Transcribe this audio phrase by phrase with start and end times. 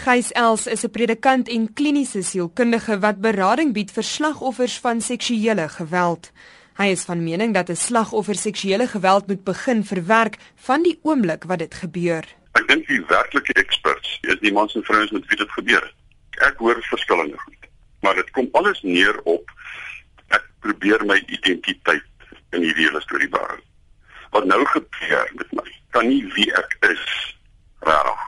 [0.00, 5.68] Gys Els is 'n predikant en kliniese sielkundige wat berading bied vir slagoffers van seksuele
[5.68, 6.32] geweld.
[6.80, 11.44] Hy is van mening dat 'n slagoffer seksuele geweld moet begin verwerk van die oomblik
[11.44, 12.24] wat dit gebeur.
[12.52, 15.94] Ek dink die werklike experts is die mans en vrouens met wie dit gebeur.
[16.30, 17.68] Ek hoor verskillende goed,
[18.00, 19.50] maar dit kom alles neer op
[20.28, 22.08] ek probeer my identiteit
[22.50, 23.58] in hierdie hele storie behou.
[24.30, 27.04] Wat nou gebeur met my, kan nie wie ek is
[27.80, 28.19] reg wegvat.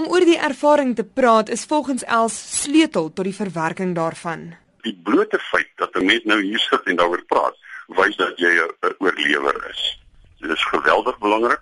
[0.00, 4.46] Om oor die ervaring te praat is volgens Els sleutel tot die verwerking daarvan.
[4.86, 7.56] Die blote feit dat 'n mens nou hier sit en daaroor praat,
[7.98, 9.82] wys dat jy 'n oorlewer is.
[10.38, 11.60] Dit is geweldig belangrik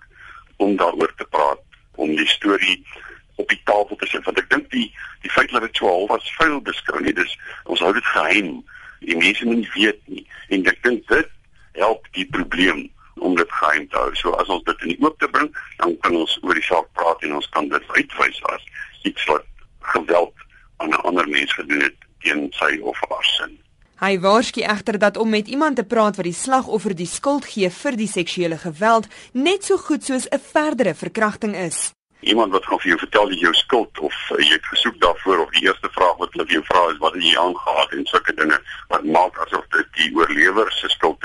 [0.57, 1.59] om daaroor te praat,
[1.95, 2.87] om die storie
[3.35, 6.07] op die tafel te sit want ek dink die die feit dat dit so al
[6.07, 7.13] was vuil beskryf nie.
[7.13, 8.63] Dis ons hou dit geheim.
[8.99, 11.29] Die mense moet nie weet nie en ek dink dit
[11.71, 12.89] help die probleem
[13.29, 14.09] om dit geheim te hou.
[14.21, 16.89] So as ons dit in die oop te bring, dan kan ons oor die saak
[16.97, 18.67] praat en ons kan dit uitwys as
[19.09, 19.47] iets wat
[19.93, 20.45] geweld
[20.81, 23.57] aan 'n ander mens gedoen het teen sy of haar sin.
[23.99, 27.69] Hy waarsku egter dat om met iemand te praat wat die slagoffer die skuld gee
[27.69, 31.91] vir die seksuele geweld net so goed soos 'n verdere verkrachting is.
[32.19, 35.39] Iemand wat gaan vir jou vertel jy jou skuld of uh, jy het gesoek daarvoor
[35.39, 38.05] of die eerste vraag wat hulle vir jou vra is wat het jy aangegaan en
[38.05, 41.18] sulke dinge wat maak asof dit die oorlewer se skuld.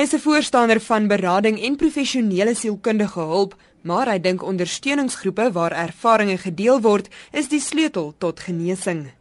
[0.00, 5.72] Hy is 'n voorstander van berading en professionele sielkundige hulp, maar hy dink ondersteuningsgroepe waar
[5.72, 9.12] ervarings gedeel word, is die sleutel tot genesing.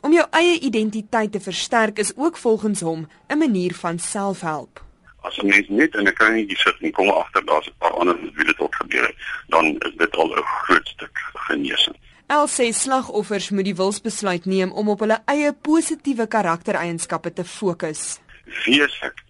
[0.00, 4.84] Om jou eie identiteit te versterk is ook volgens hom 'n manier van selfhelp.
[5.20, 8.16] As 'n mens net in 'n kringetjie sit en kom agter daar's 'n paar ander
[8.46, 9.16] dit ook gebeur het,
[9.48, 11.96] dan is dit al 'n groot stuk genesing.
[12.26, 18.18] El sê slagoffers moet die wilsbesluit neem om op hulle eie positiewe karaktereienskappe te fokus.
[18.64, 19.21] Wees ek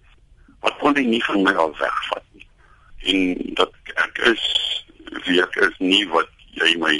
[0.62, 2.46] wat kon hy nie van my al wegvat nie.
[3.12, 3.72] En dat
[4.06, 4.44] ek is
[5.26, 6.94] wie ek is nie wat jy my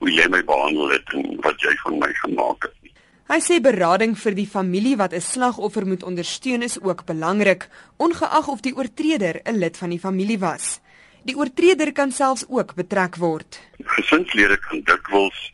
[0.00, 2.76] hoe jy my behandel het en wat jy van my gemaak het.
[2.82, 2.94] Nie.
[3.30, 8.48] Hy sê berading vir die familie wat 'n slagoffer moet ondersteun is ook belangrik, ongeag
[8.48, 10.80] of die oortreder 'n lid van die familie was.
[11.22, 13.60] Die oortreder kan selfs ook betrek word.
[13.84, 15.52] Gesinslede kan dikwels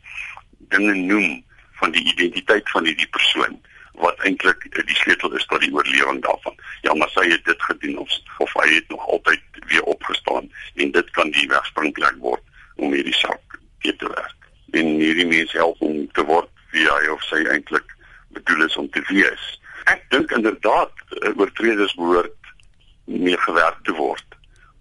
[0.71, 1.43] dinge noem
[1.79, 3.59] van die identiteit van hierdie persoon
[3.97, 6.55] wat eintlik die sleutel is tot die oorlewing daarvan.
[6.81, 10.91] Ja, maar sy het dit gedoen of of hy het nog altyd weer opgestaan en
[10.91, 12.43] dit kan die wegspringplek word
[12.75, 14.49] om hierdie saak te te werk.
[14.71, 17.95] En hierdie mens help om te word wie hy of sy eintlik
[18.35, 19.45] bedoel is om te wees.
[19.89, 22.53] Ek dink inderdaad eh, oortreders behoort
[23.07, 24.37] meer gewerk te word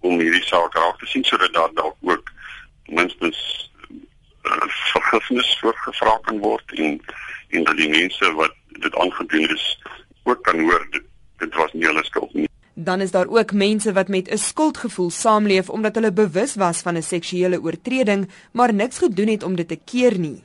[0.07, 2.33] om hierdie saak raak te sien sodat daar dalk ook
[2.87, 3.71] minstens
[4.47, 7.01] uh, vergifnis voorgevra kan word en
[7.55, 9.79] en dat die mense wat dit aangedoen is
[10.23, 11.03] ook kan hoor dit,
[11.39, 12.49] dit was nie hulle skuld nie.
[12.75, 16.97] Dan is daar ook mense wat met 'n skuldgevoel saamleef omdat hulle bewus was van
[16.97, 20.43] 'n seksuele oortreding, maar niks gedoen het om dit te keer nie.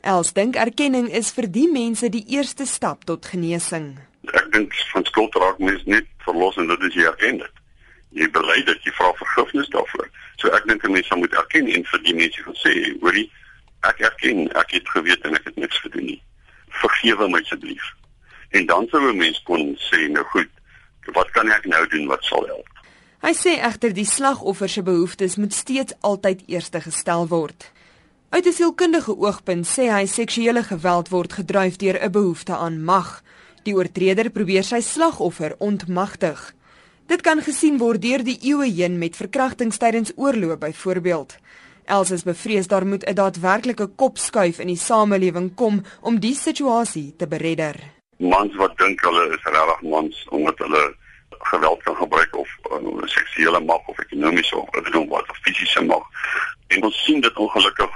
[0.00, 3.98] Els dink erkenning is vir die mense die eerste stap tot genesing.
[4.24, 7.52] Ek dink van skuld raak mens net verlos en dit is jy erken dit.
[8.10, 10.08] Jy bely dat jy vra vergifnis daarvoor.
[10.36, 13.30] So ek dink 'n mens moet erken en vir die mense gaan sê, hoorie,
[13.80, 16.22] ek erken, ek het geweet en ek het niks gedoen nie
[16.82, 17.92] vergewe my asseblief.
[18.50, 20.50] En dan sou 'n mens kon sê, nou goed,
[21.12, 22.68] wat kan ek nou doen wat sal help?
[23.24, 27.72] Hy sê egter die slagoffer se behoeftes moet steeds altyd eerste gestel word.
[28.30, 33.22] Uit 'n sielkundige oogpunt sê hy seksuele geweld word gedryf deur 'n behoefte aan mag.
[33.62, 36.54] Die oortreder probeer sy slagoffer ontmagtig.
[37.06, 41.36] Dit kan gesien word deur die eeue heen met verkrachtings tydens oorloë byvoorbeeld.
[41.84, 47.14] Els is bevrees daar moet 'n daadwerklike kopskuif in die samelewing kom om die situasie
[47.16, 47.76] te beredder.
[48.16, 50.96] Mans wat dink hulle is regtig mans omdat hulle
[51.28, 56.02] geweld kan gebruik of uh, seksuele mag of ekonomiese of genoem wat of fisiese mag.
[56.66, 57.90] En ons sien dit ongelukkig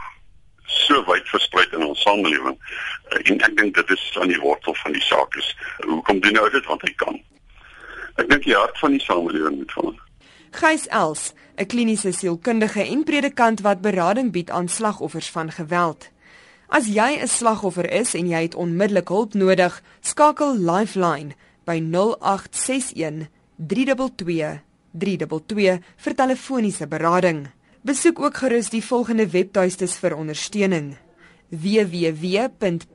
[0.65, 2.59] so wyd versprei in ons samelewing.
[3.13, 5.57] Uh, en ek dink dit is aan die wortel van die saak is.
[5.87, 7.21] Hoekom doen hy dit want hy kan?
[8.17, 10.08] Ek dink die hart van die samelewing moet verander.
[10.51, 16.11] Gys Els, 'n kliniese sielkundige en predikant wat berading bied aan slagoffers van geweld.
[16.69, 21.35] As jy 'n slagoffer is en jy het onmiddellik hulp nodig, skakel Lifeline
[21.65, 24.61] by 0861 322
[24.93, 27.49] 322 vir telefoniese berading.
[27.81, 30.97] Besoek ook gerus die volgende webtuistes vir ondersteuning:
[31.49, 32.89] www.powa.co.za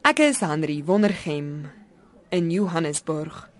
[0.04, 1.70] Ek is Henry Wondergem
[2.28, 3.53] in Johannesburg